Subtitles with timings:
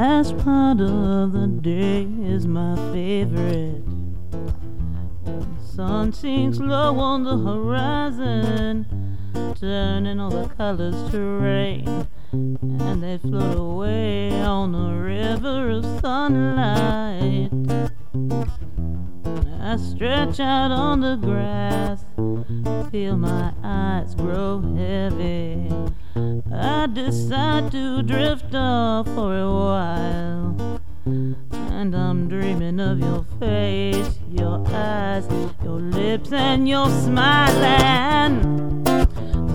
[0.00, 3.84] part of the day is my favorite.
[5.24, 8.86] When the sun sinks low on the horizon,
[9.60, 17.50] turning all the colors to rain, and they float away on a river of sunlight.
[19.60, 22.06] I stretch out on the grass,
[22.90, 25.69] feel my eyes grow heavy.
[26.80, 30.80] I decide to drift off for a while.
[31.04, 35.28] And I'm dreaming of your face, your eyes,
[35.62, 38.86] your lips, and your smiling.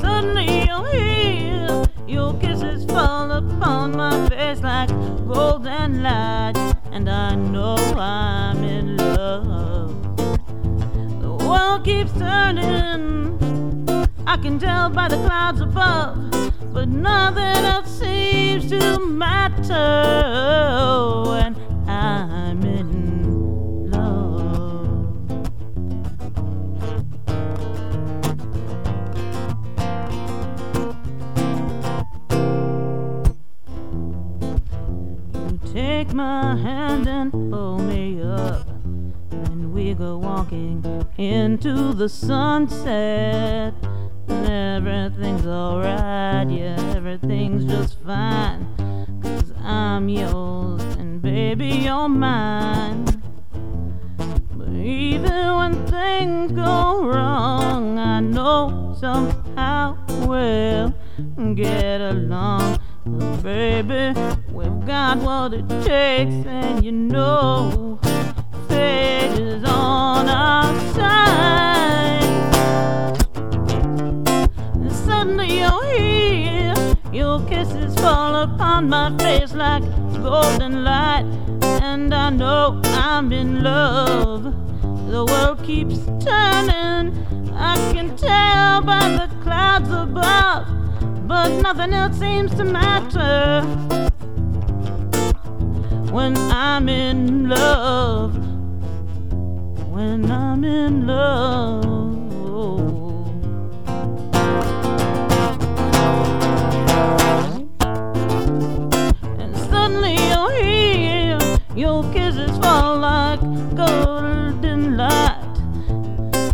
[0.00, 4.88] Suddenly you're here, your kisses fall upon my face like
[5.28, 6.54] golden light,
[6.90, 10.16] and I know I'm in love.
[10.16, 13.38] The world keeps turning,
[14.26, 16.16] I can tell by the clouds above,
[16.72, 19.74] but nothing else seems to matter
[21.26, 21.56] when
[21.88, 25.10] I'm in love.
[35.50, 38.68] You take my hand and pull me up,
[39.32, 40.84] and we go walking
[41.18, 43.74] into the sunset.
[44.50, 48.66] Everything's alright, yeah, everything's just fine.
[49.22, 53.04] Cause I'm yours, and baby, you're mine.
[54.56, 60.94] But even when things go wrong, I know somehow we'll
[61.54, 62.78] get along.
[63.04, 64.18] 'Cause baby,
[64.52, 68.00] we've got what it takes, and you know,
[75.42, 76.74] You're here,
[77.12, 79.82] your kisses fall upon my face like
[80.22, 81.24] golden light,
[81.82, 84.44] and I know I'm in love.
[85.10, 87.16] The world keeps turning,
[87.54, 90.66] I can tell by the clouds above,
[91.26, 93.62] but nothing else seems to matter
[96.12, 98.34] when I'm in love.
[99.90, 101.79] When I'm in love.
[111.80, 113.40] Your kisses fall like
[113.74, 115.56] golden light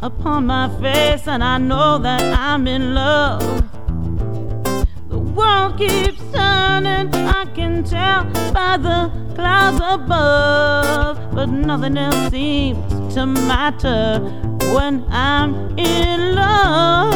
[0.00, 3.42] upon my face, and I know that I'm in love.
[5.08, 13.14] The world keeps turning, I can tell by the clouds above, but nothing else seems
[13.14, 14.20] to matter
[14.72, 17.12] when I'm in love.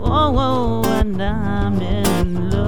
[0.00, 2.59] Oh, oh, oh and I'm in love.